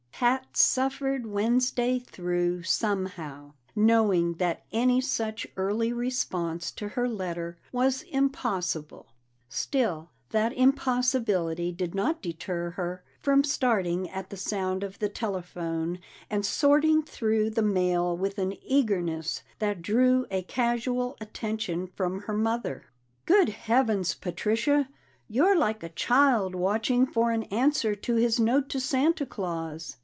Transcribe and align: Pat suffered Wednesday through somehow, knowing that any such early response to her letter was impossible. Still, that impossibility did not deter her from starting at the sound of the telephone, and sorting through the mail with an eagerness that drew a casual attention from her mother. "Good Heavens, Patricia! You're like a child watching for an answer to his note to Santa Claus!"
Pat 0.23 0.55
suffered 0.55 1.25
Wednesday 1.25 1.97
through 1.97 2.61
somehow, 2.61 3.53
knowing 3.75 4.35
that 4.35 4.63
any 4.71 5.01
such 5.01 5.47
early 5.57 5.91
response 5.91 6.69
to 6.73 6.89
her 6.89 7.09
letter 7.09 7.57
was 7.71 8.03
impossible. 8.03 9.07
Still, 9.49 10.11
that 10.29 10.53
impossibility 10.53 11.71
did 11.71 11.95
not 11.95 12.21
deter 12.21 12.69
her 12.69 13.03
from 13.19 13.43
starting 13.43 14.07
at 14.11 14.29
the 14.29 14.37
sound 14.37 14.83
of 14.83 14.99
the 14.99 15.09
telephone, 15.09 15.97
and 16.29 16.45
sorting 16.45 17.01
through 17.01 17.49
the 17.49 17.63
mail 17.63 18.15
with 18.15 18.37
an 18.37 18.53
eagerness 18.63 19.41
that 19.57 19.81
drew 19.81 20.27
a 20.29 20.43
casual 20.43 21.17
attention 21.19 21.87
from 21.87 22.19
her 22.19 22.37
mother. 22.37 22.83
"Good 23.25 23.49
Heavens, 23.49 24.13
Patricia! 24.13 24.87
You're 25.27 25.57
like 25.57 25.81
a 25.81 25.89
child 25.89 26.53
watching 26.53 27.07
for 27.07 27.31
an 27.31 27.41
answer 27.45 27.95
to 27.95 28.15
his 28.17 28.39
note 28.39 28.69
to 28.69 28.79
Santa 28.79 29.25
Claus!" 29.25 29.97